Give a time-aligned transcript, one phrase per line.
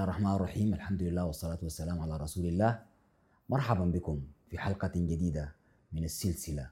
[0.00, 2.82] الله الرحمن الرحيم الحمد لله والصلاة والسلام على رسول الله
[3.48, 5.54] مرحبا بكم في حلقة جديدة
[5.92, 6.70] من السلسلة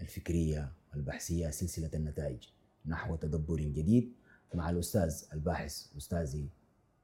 [0.00, 2.38] الفكرية والبحثية سلسلة النتائج
[2.86, 4.12] نحو تدبر جديد
[4.54, 6.48] مع الأستاذ الباحث أستاذي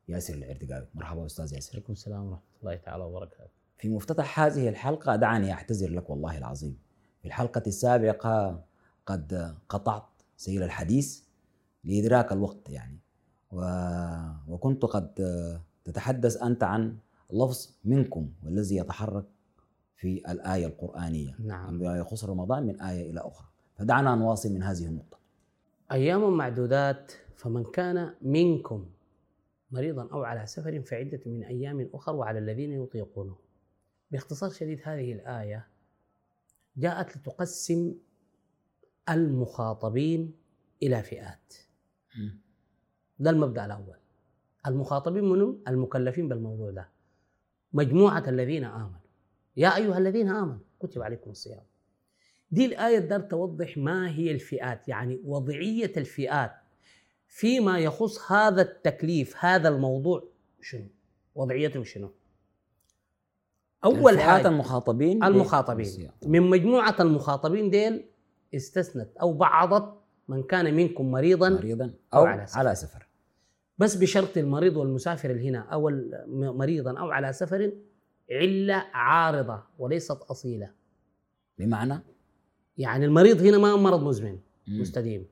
[0.09, 5.17] ياسر العردقاوي مرحبا أستاذ ياسر عليكم السلام ورحمة الله تعالى وبركاته في مفتتح هذه الحلقة
[5.17, 6.79] دعني أعتذر لك والله العظيم
[7.21, 8.65] في الحلقة السابقة
[9.07, 11.23] قد قطعت سير الحديث
[11.85, 13.04] لإدراك الوقت يعني
[13.55, 13.61] و...
[14.49, 15.15] وكنت قد
[15.85, 16.97] تتحدث أنت عن
[17.33, 19.25] لفظ منكم والذي يتحرك
[19.97, 21.37] في الآية القرآنية.
[21.39, 21.83] نعم.
[21.83, 23.47] يخص رمضان من آية إلى أخرى.
[23.77, 25.19] فدعنا نواصل من هذه النقطة.
[25.93, 28.87] أيام معدودات فمن كان منكم
[29.71, 33.37] مريضا أو على سفر فعدة من أيام أخر وعلى الذين يطيقونه.
[34.11, 35.67] باختصار شديد هذه الآية
[36.77, 37.95] جاءت لتقسم
[39.09, 40.35] المخاطبين
[40.83, 41.55] إلى فئات.
[43.25, 43.97] ده المبدأ الأول.
[44.67, 46.89] المخاطبين منهم المكلفين بالموضوع ده.
[47.73, 49.05] مجموعة الذين آمنوا.
[49.57, 51.63] يا أيها الذين آمنوا كتب عليكم الصيام.
[52.51, 56.53] دي الآية دار توضح ما هي الفئات يعني وضعية الفئات
[57.29, 60.25] فيما يخص هذا التكليف هذا الموضوع
[60.61, 60.87] شنو؟
[61.35, 62.11] وضعيته شنو؟
[63.87, 65.77] الفئات حاجة المخاطبين المخاطبين.
[65.77, 66.13] بالصيام.
[66.27, 68.05] من مجموعة المخاطبين ديل
[68.55, 69.95] استثنت أو بعضت
[70.29, 72.59] من كان منكم مريضا مريضا أو أو على سفر.
[72.59, 73.14] على سفر.
[73.79, 75.91] بس بشرط المريض والمسافر اللي هنا أو
[76.53, 77.73] مريضا أو على سفر
[78.31, 80.71] علة عارضة وليست أصيلة.
[81.59, 82.01] بمعنى
[82.79, 84.81] يعني المريض هنا ما مرض مزمن مم.
[84.81, 85.27] مستديم.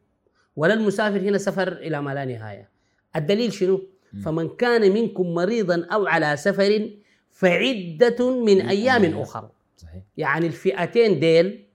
[0.56, 2.68] ولا المسافر هنا سفر إلى ما لا نهاية.
[3.16, 3.80] الدليل شنو؟
[4.12, 4.20] مم.
[4.20, 6.90] فمن كان منكم مريضا أو على سفر
[7.30, 9.18] فعدة من أيام أيام.
[9.18, 9.50] أخر.
[9.76, 10.02] صحيح.
[10.16, 11.66] يعني الفئتين ديل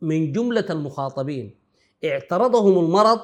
[0.00, 1.54] من جملة المخاطبين.
[2.04, 3.20] اعترضهم المرض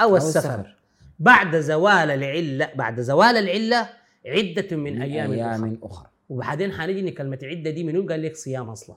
[0.00, 0.76] أو السفر.
[1.22, 3.88] بعد زوال العلة بعد زوال العلة
[4.26, 6.08] عدة من, من أيام, أخرى أيام أخرى.
[6.28, 8.96] وبعدين حنيجي إن كلمة عدة دي منو؟ قال لك صيام أصلا.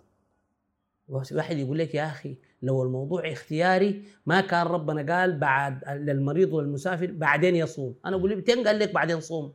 [1.07, 7.11] واحد يقول لك يا أخي لو الموضوع اختياري ما كان ربنا قال بعد للمريض والمسافر
[7.11, 7.95] بعدين يصوم.
[8.05, 9.53] أنا أقول لك قال لك بعدين صوم؟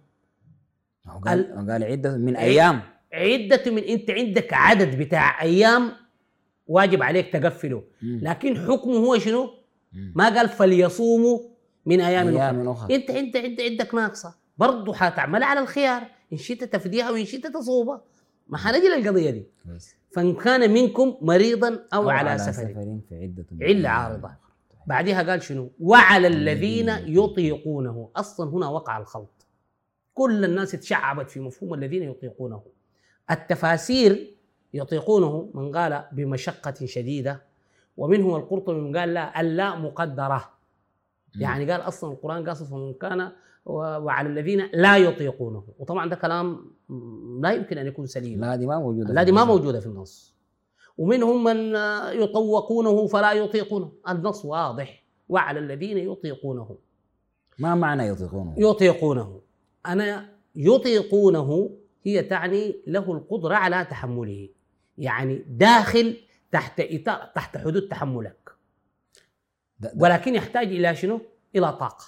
[1.25, 2.81] قال ال- قال عدة من أيام.
[3.13, 5.93] عدة من أنت عندك عدد بتاع أيام
[6.67, 7.83] واجب عليك تقفله.
[8.03, 9.51] لكن حكمه هو شنو.
[9.93, 11.39] ما قال فليصوموا
[11.87, 12.95] من أيام أخرى أيام أخرى.
[12.95, 14.35] انت انت أنت عندك ناقصة.
[14.59, 16.03] برضه حتعملها على الخيار.
[16.33, 18.03] إن شئت تفديها وإن شئت تصوبها.
[18.49, 19.47] ما حنجي للقضية دي.
[20.13, 22.67] فإن كان منكم مريضا أو, على, سفر.
[23.59, 24.29] في أيام عارضة.
[24.29, 24.37] أخرى.
[24.87, 28.09] بعدها قال شنو؟ وعلى الذين يطيقونه.
[28.17, 29.47] أصلا هنا وقع الخلط.
[30.15, 32.63] كل الناس تشعبت في مفهوم الذين يطيقونه.
[33.31, 34.35] التفاسير
[34.75, 37.43] يطيقونه من قال بمشقة شديدة.
[37.97, 40.60] ومنهم القرطبي من قال لا اللا مقدرة.
[41.39, 43.33] يعني قال أصلا القرآن قاصد فمن كان
[43.67, 45.65] وعلى الذين لا يطيقونه.
[45.79, 46.73] وطبعا ده كلام
[47.43, 48.41] لا يمكن أن يكون سليم.
[48.41, 49.45] لا دي ما موجودة لا دي ما.
[49.45, 50.35] موجودة في النص.
[50.99, 51.75] ومنهم من
[52.23, 53.93] يطوقونه فلا يطيقونه.
[54.09, 55.05] النص واضح.
[55.29, 56.77] وعلى الذين يطيقونه.
[57.59, 59.41] ما معنى يطيقونه؟ يطيقونه.
[59.87, 61.71] أنا يطيقونه
[62.05, 64.49] هي تعني له القدرة على تحمله.
[64.99, 66.17] يعني داخل
[66.53, 68.51] تحت اطار تحت حدود تحملك.
[69.81, 71.21] ده- ده- ولكن يحتاج إلى شنو؟
[71.57, 72.05] إلى طاقة.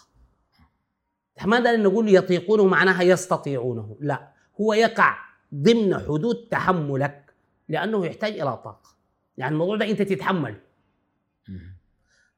[1.45, 5.17] ما دام نقول يطيقونه معناها يستطيعونه، لا هو يقع
[5.55, 7.35] ضمن حدود تحملك
[7.69, 8.97] لأنه يحتاج إلى طاقة.
[9.39, 10.55] يعني الموضوع ده أنت تتحمل.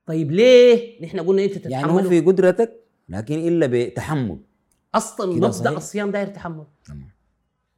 [0.07, 4.39] طيب ليه؟ نحن قلنا أنت تتحمل يعني هو في قدرتك لكن إلا بتحمل
[4.95, 6.65] أصلا مبدأ؟ الصيام داير تحمل.
[6.85, 7.11] تمام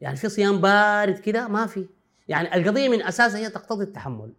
[0.01, 1.87] يعني في صيام بارد كده ما في.
[2.29, 4.33] يعني القضية من أساسها هي تقتضي التحمل.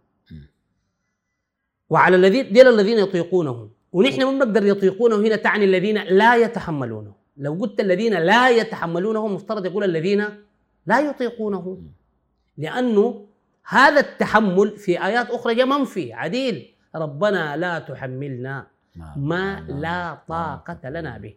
[1.90, 3.68] وعلى الذين ديل الذين يطيقونه.
[3.92, 7.12] ونحن ما بنقدر يطيقونه هنا تعني الذين لا يتحملونه.
[7.36, 10.24] لو قلت الذين لا يتحملونه مفترض يقول الذين
[10.86, 11.82] لا يطيقونه.
[12.58, 13.26] لأنه
[13.68, 16.74] هذا التحمل في آيات أخرى جاء منفي عديل.
[16.94, 18.66] ربنا لا تحملنا
[19.16, 21.34] ما لا طاقة لنا به.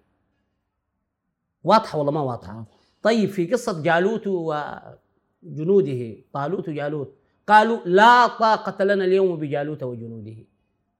[1.63, 2.65] واضحة ولا ما واضحة.
[3.03, 7.15] طيب في قصة جالوت وجنوده طالوت وجالوت
[7.47, 10.35] قالوا لا طاقة لنا اليوم بجالوت وجنوده.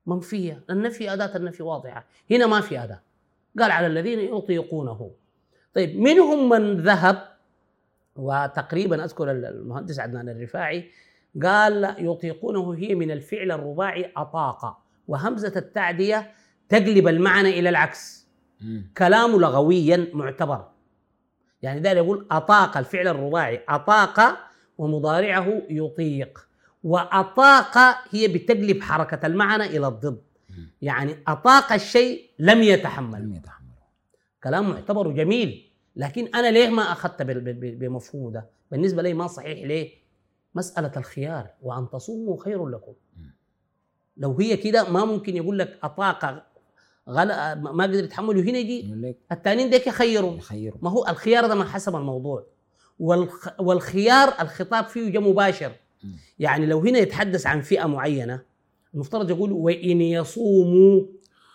[0.05, 2.05] منفية النفي أداة النفي واضحة.
[2.31, 3.01] هنا ما في أداة.
[3.59, 5.11] قال على الذين يطيقونه.
[5.75, 7.27] طيب منهم من ذهب
[8.15, 10.89] وتقريبا أذكر المهندس عدنان الرفاعي
[11.43, 14.81] قال يطيقونه هي من الفعل الرباعي أطاق.
[15.07, 16.31] وهمزة التعدية
[16.69, 18.27] تقلب المعنى إلى العكس.
[18.97, 20.67] كلام لغويا معتبر.
[21.61, 23.61] يعني ده يقول أطاق الفعل الرباعي.
[23.69, 24.37] أطاق
[24.85, 26.47] ومضارعه يطيق.
[26.83, 27.77] وأطاق
[28.11, 30.21] هي بتقلب حركة المعنى إلى الضد.
[30.81, 33.71] يعني أطاق الشيء لم يتحمل لم يتحملوا
[34.43, 39.89] كلام معتبر وجميل لكن أنا ليه ما بال- بمفهومه ده؟ بالنسبة لي ما صحيح ليه؟
[40.55, 42.93] مسألة الخيار وأن تصوموا خير لكم.
[44.17, 46.45] لو هي كده ما ممكن يقول لك أطاق
[47.09, 47.27] غل...
[47.61, 48.93] ما قدر يتحمل وهنا يجي
[49.31, 52.45] التانيين ديك يخيروا يخيروا ما هو الخيار ده ما حسب الموضوع.
[53.59, 55.71] والخيار الخطاب فيه جاء مباشر.
[56.39, 58.41] يعني لو هنا يتحدث عن فئة معينة
[58.93, 61.01] المفترض يقول وإن يصوموا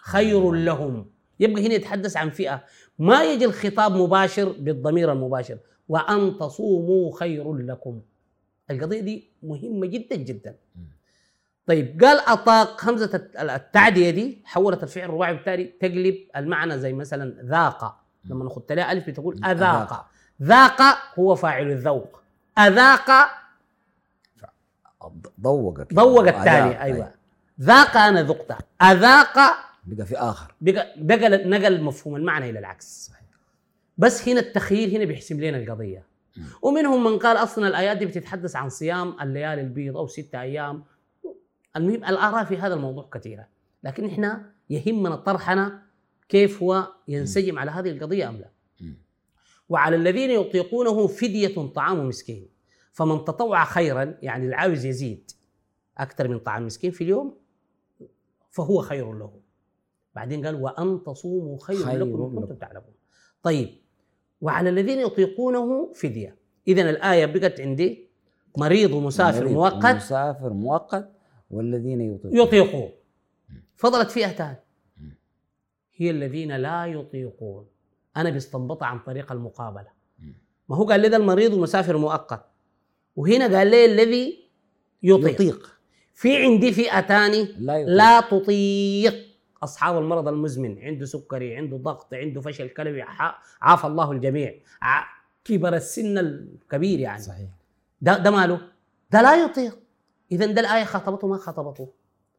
[0.02, 1.06] خير لهم
[1.40, 2.64] يبقى هنا يتحدث عن فئة.
[2.98, 5.58] ما يجي الخطاب مباشر بالضمير المباشر
[5.88, 8.00] وأن تصوموا خير لكم
[8.70, 10.54] القضية دي مهمة جدا جدا.
[11.66, 17.42] طيب قال أطاق همزة الت- التعدية دي حولت الفعل الرباعي بالتالي تقلب المعنى زي مثلا
[17.44, 20.06] ذاق لما نخط لها ألف بتقول أذاق
[20.42, 20.82] ذاق
[21.18, 22.20] هو فاعل الذوق
[22.58, 23.10] أذاق
[25.40, 25.80] ضوق.
[25.94, 26.36] ضوق أذاق.
[26.38, 27.12] الثاني أيوة.
[27.60, 29.34] ذاق أنا ذقت أذاق
[29.86, 33.26] بقى في آخر بقى نقل نقل مفهوم المعنى إلى العكس صحيح
[33.98, 36.02] بس هنا التخيير هنا بيحسم لنا القضية
[36.36, 36.44] مم.
[36.62, 40.84] ومنهم من قال أصلا الآيات دي بتتحدث عن صيام الليالي البيض أو ستة أيام
[41.76, 43.46] المهم الآراء في هذا الموضوع كثيرة
[43.84, 45.82] لكن إحنا يهمنا طرحنا
[46.28, 48.48] كيف هو ينسجم على هذه القضية أم لا.
[49.68, 52.48] وعلى الذين يطيقونه فدية طعام مسكين.
[52.92, 55.30] فمن تطوع خيرا يعني اللي عاوز يزيد
[55.98, 57.38] أكثر من طعام مسكين في اليوم
[58.50, 59.40] فهو خير له.
[60.14, 62.54] بعدين قال وأن تصوموا خير, خير لكم إن كنتم.
[62.54, 62.94] تعلمون.
[63.42, 63.68] طيب
[64.40, 66.36] وعلى الذين يطيقونه فدية.
[66.68, 68.06] إذا الآية بقت عندي.
[68.58, 69.96] مريض ومسافر مريض مؤقت.
[69.96, 71.12] مسافر مؤقت.
[71.50, 72.36] والذين يطيقون.
[72.36, 72.90] يطيقون.
[73.76, 74.56] فضلت فئتان.
[75.94, 77.66] هي الذين لا يطيقون.
[78.16, 79.88] أنا بستنبطها عن طريق المقابلة.
[80.68, 82.44] ما هو قال لي ده المريض ومسافر مؤقت.
[83.16, 84.48] وهنا قال لي الذي
[85.02, 85.78] يطيق, يطيق.
[86.14, 87.94] في عندي فئة ثاني لا يطيق.
[87.94, 89.14] لا تطيق.
[89.62, 90.78] أصحاب المرض المزمن.
[90.78, 93.04] عنده سكري عنده ضغط عنده فشل كلوي
[93.60, 94.54] عافى الله الجميع.
[95.44, 97.22] كبر السن الكبير يعني.
[97.22, 97.48] صحيح.
[98.00, 98.60] ده ده ماله؟
[99.10, 99.78] ده لا يطيق.
[100.32, 101.92] اذا ده الآية خاطبته ما خاطبته.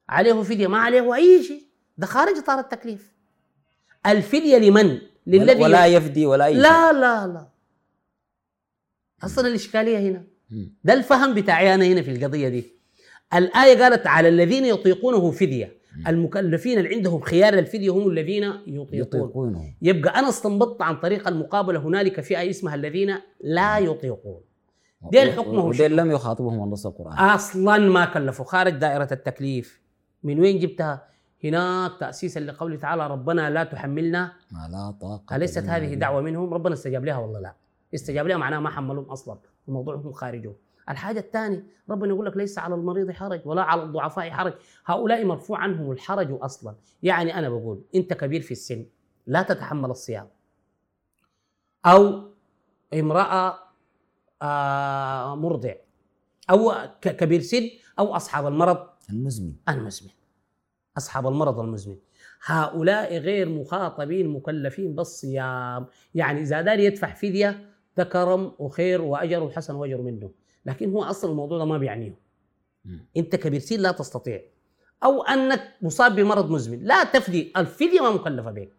[0.09, 1.63] عليه فدية ما عليه أي شيء.
[1.97, 3.13] ده خارج إطار التكليف.
[4.05, 6.57] الفدية لمن؟ للذي ولا يفدي ولا شيء.
[6.57, 7.47] لا لا لا.
[9.23, 10.23] أصلا الإشكالية هنا.
[10.83, 12.65] ده الفهم بتاعي أنا هنا في القضية دي.
[13.33, 15.77] الآية قالت على الذين يطيقونه فدية.
[16.07, 18.87] المكلفين اللي عندهم خيار الفدية هم الذين يطيقون.
[18.93, 19.73] يطيقونه.
[19.81, 24.41] يبقى أنا استنبطت عن طريق المقابلة هنالك فئه اسمها الذين لا يطيقون.
[25.11, 27.13] ديل حكمه وديل لم يخاطبهم الله القرآن.
[27.13, 28.45] أصلا ما كلفوا.
[28.45, 29.81] خارج دائرة التكليف.
[30.23, 31.07] من وين جبتها؟
[31.43, 35.93] هناك تاسيسا لقوله تعالى ربنا لا تحملنا ما لا طاقة أليست هذه.
[35.93, 37.55] دعوة منهم؟ ربنا استجاب لها ولا لا.
[37.95, 39.37] استجاب لها معناها ما حملهم أصلا
[39.67, 40.55] الموضوع هم خارجون
[40.89, 44.53] الحاجة الثانية ربنا يقول لك ليس على المريض حرج ولا على الضعفاء حرج.
[44.85, 46.75] هؤلاء مرفوع عنهم الحرج أصلا.
[47.03, 48.85] يعني أنا بقول أنت كبير في السن
[49.27, 50.27] لا تتحمل الصيام.
[51.85, 52.21] أو
[52.93, 53.59] امرأة
[54.41, 55.73] آه مرضع.
[56.49, 57.69] أو كبير سن
[57.99, 58.87] أو أصحاب المرض.
[59.09, 59.53] المزمن.
[59.69, 60.09] المزمن.
[60.97, 61.95] أصحاب المرض المزمن.
[62.45, 65.85] هؤلاء غير مخاطبين مكلفين بالصيام.
[66.15, 70.31] يعني إذا دار يدفع فدية ده كرم وخير وأجر وحسن وأجر منه.
[70.65, 72.19] لكن هو أصل الموضوع ده ما بيعنيه.
[73.17, 74.41] أنت كبير سن لا تستطيع.
[75.03, 76.83] أو أنك مصاب بمرض مزمن.
[76.83, 77.53] لا تفدي.
[77.57, 78.73] الفدية ما مكلفة بك.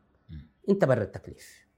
[0.69, 1.69] أنت بر التكليف.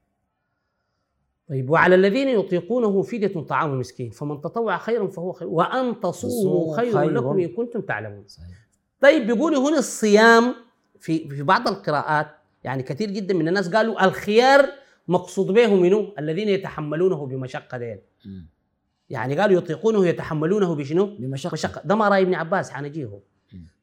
[1.48, 4.10] طيب وعلى الذين يطيقونه فدية طعام مسكين.
[4.10, 5.48] فمن تطوع خيرا فهو خير.
[5.48, 7.10] وأن تصوموا تصوموا خير خير.
[7.10, 8.26] لكم إن كنتم تعلمون.
[8.26, 8.69] صحيح.
[9.00, 10.54] طيب بيقولوا هنا الصيام
[11.00, 12.26] في في بعض القراءات
[12.64, 14.68] يعني كثير جدا من الناس قالوا الخيار
[15.08, 17.98] مقصود به منه الذين يتحملونه بمشقة ديل.
[19.10, 23.20] يعني قالوا يطيقونه يتحملونه بشنو؟ بمشقة مشقه ده ما رأي ابن عباس حنجيه.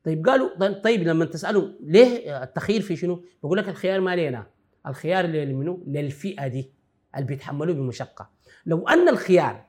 [0.03, 4.47] طيب قالوا طيب لما تسالهم ليه التخيير في شنو؟ بقول لك الخيار ما لينا
[4.87, 6.71] الخيار اللي منه للفئة دي
[7.15, 8.29] اللي بيتحملوه بمشقة
[8.65, 9.65] لو أن الخيار.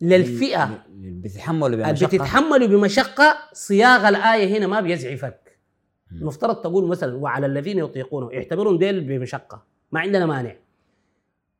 [0.00, 0.84] للفئة.
[0.88, 3.36] اللي بيتحملوا اللي بمشقة؟ بتتحملوا بمشقة.
[3.52, 5.58] صياغ الآية هنا ما بيزعفك.
[6.12, 8.30] المفترض تقول مثلا وعلى الذين يطيقونه.
[8.34, 9.62] اعتبرهم ديل بمشقة.
[9.92, 10.54] ما عندنا مانع.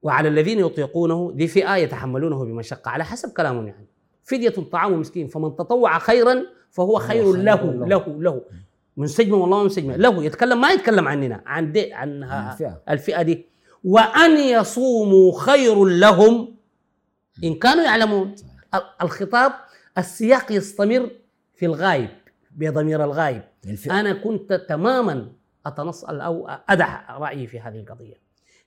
[0.03, 2.91] وعلى الذين يطيقونه دي فئة يتحملونه بمشقة.
[2.91, 3.87] على حسب كلامهم يعني.
[4.25, 7.87] فدية طعام مسكين فمن تطوع خيرا فهو خير له له.
[7.87, 8.43] له له.
[8.97, 10.25] منسجمه والله منسجمه له.
[10.25, 12.83] يتكلم ما يتكلم عننا عن دي عن عن الفئة.
[12.89, 13.47] الفئة دي.
[13.85, 16.56] وأن يصوموا خير لهم
[17.45, 18.35] إن كانوا يعلمون
[18.75, 19.53] ال- الخطاب
[19.99, 21.11] السياق يستمر
[21.55, 22.09] في الغايب
[22.51, 24.01] بضمير الغايب الفئة.
[24.01, 25.33] أنا كنت تماما
[25.67, 28.15] اتنص أو ادع رأيي في هذه القضية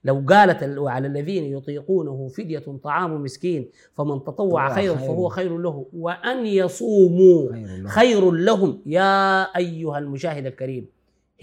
[0.03, 4.35] لو قالت ال- وعلى الذين يطيقونه فدية طعام مسكين فمن تطوع
[4.67, 5.07] طوع خيرا خير.
[5.07, 7.88] فهو خير له وأن يصوموا خير.
[7.88, 10.88] خير لهم يا أيها المشاهد الكريم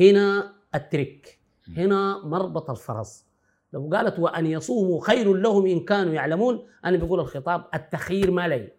[0.01, 1.39] هنا الترك
[1.77, 3.26] هنا مربط الفرس
[3.77, 8.73] لو قالت وأن يصوموا خير لهم إن كانوا يعلمون أنا بقول الخطاب التخيير ما لي.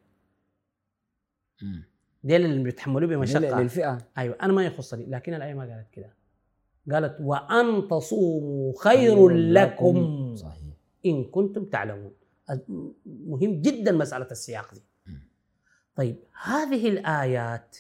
[2.24, 3.62] ديل اللي بيتحملوا بمشقة.
[3.62, 3.98] للفئة.
[4.18, 6.14] أيوه أنا ما يخصني لكن الايه ما قالت كده.
[6.92, 10.36] قالت وأن تصوموا خير لكم.
[10.36, 10.74] صحيح.
[11.06, 12.14] إن كنتم تعلمون.
[13.06, 14.82] مهم جدا مسألة السياق دي.
[15.96, 17.78] طيب هذه الآيات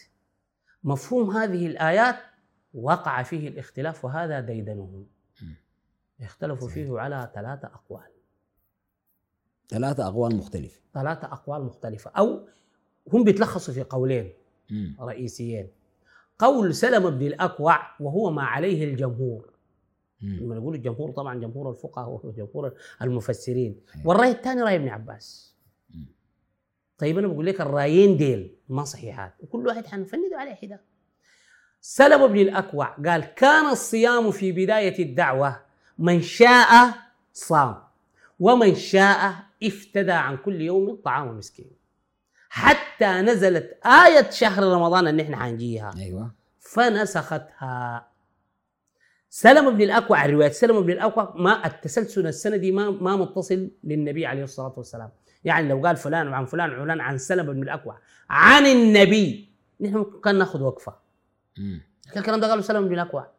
[0.83, 2.15] مفهوم هذه الآيات
[2.73, 5.07] وقع فيه الاختلاف وهذا ديدنهم.
[6.21, 6.87] اختلفوا صحيح.
[6.87, 8.11] فيه على ثلاثة أقوال
[9.69, 12.47] ثلاثة أقوال مختلفة ثلاثة أقوال مختلفة أو
[13.13, 14.33] هم بيتلخصوا في قولين
[14.69, 14.97] مم.
[14.99, 15.67] رئيسيين
[16.39, 19.53] قول سلم بن الأكوع وهو ما عليه الجمهور
[20.21, 20.39] مم.
[20.41, 24.07] لما نقول الجمهور طبعا جمهور الفقهاء وجمهور المفسرين أيوة.
[24.07, 25.55] والرأي الثاني رأي ابن عباس
[25.89, 26.05] مم.
[26.97, 30.79] طيب أنا بقول لك الرأيين ديل ما صحيحات وكل واحد حنفند عليه حدا
[31.81, 35.66] سلم بن الأكوع قال كان الصيام في بداية الدعوة
[35.99, 36.93] من شاء
[37.33, 37.83] صام
[38.39, 41.71] ومن شاء افتدى عن كل يوم طعام مسكين.
[42.49, 45.93] حتى نزلت آية شهر رمضان اللي إحنا حنجيها.
[45.97, 46.31] أيوه.
[46.59, 48.07] فنسختها.
[49.29, 54.43] سلم بن الأكوع روايه سلم بن الأكوع ما التسلسل السندي ما ما متصل للنبي عليه
[54.43, 55.09] الصلاة والسلام.
[55.43, 57.99] يعني لو قال فلان عن فلان فلان عن سلم بن الأكوع
[58.29, 59.49] عن النبي
[59.81, 60.95] نحن كان ناخذ وقفة.
[62.17, 63.31] الكلام ده قاله سلم بن الأكوع.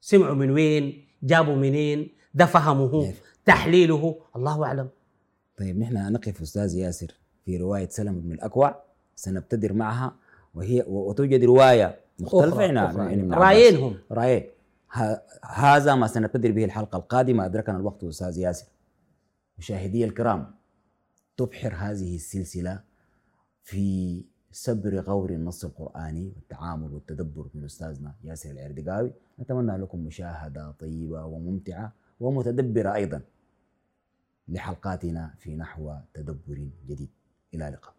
[0.00, 4.18] سمعوا من وين؟ جابوا منين؟ ده فهمه كيف؟ تحليله.
[4.36, 4.88] الله أعلم.
[5.58, 8.82] طيب نحن نقف أستاذ ياسر في رواية سلم بن الأكوع
[9.16, 10.14] سنبتدر معها
[10.54, 12.80] وهي وتوجد رواية مختلفة.
[12.80, 12.96] عباس.
[12.96, 14.44] رايينهم رأيين.
[14.92, 17.44] ه- هذا ما سنبتدر به الحلقة القادمة.
[17.46, 18.66] أدركنا الوقت أستاذ ياسر.
[19.58, 20.54] مشاهدي الكرام
[21.36, 22.80] تبحر هذه السلسلة
[23.62, 29.12] في سبر غور النص القرآني والتعامل والتدبر من أستاذنا ياسر العردقاوي.
[29.40, 33.20] نتمنى لكم مشاهدة طيبة وممتعة ومتدبرة أيضا
[34.48, 37.10] لحلقاتنا في نحو تدبر جديد.
[37.54, 37.97] إلى اللقاء.